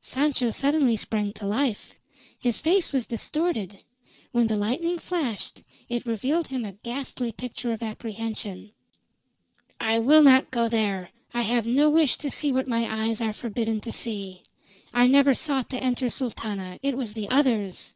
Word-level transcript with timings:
Sancho 0.00 0.52
suddenly 0.52 0.94
sprang 0.94 1.32
to 1.32 1.44
life. 1.44 1.96
His 2.38 2.60
face 2.60 2.92
was 2.92 3.04
distorted; 3.04 3.82
when 4.30 4.46
the 4.46 4.56
lightning 4.56 4.96
flashed 4.96 5.64
it 5.88 6.06
revealed 6.06 6.46
him 6.46 6.64
a 6.64 6.70
ghastly 6.84 7.32
picture 7.32 7.72
of 7.72 7.82
apprehension. 7.82 8.70
"I 9.80 9.98
will 9.98 10.22
not 10.22 10.52
go 10.52 10.68
there! 10.68 11.10
I 11.34 11.42
have 11.42 11.66
no 11.66 11.90
wish 11.90 12.14
to 12.18 12.30
see 12.30 12.52
what 12.52 12.68
my 12.68 12.86
eyes 13.08 13.20
are 13.20 13.32
forbidden 13.32 13.80
to 13.80 13.90
see. 13.90 14.44
I 14.94 15.08
never 15.08 15.34
sought 15.34 15.68
to 15.70 15.82
enter, 15.82 16.10
Sultana. 16.10 16.78
It 16.80 16.96
was 16.96 17.14
the 17.14 17.28
others!" 17.28 17.94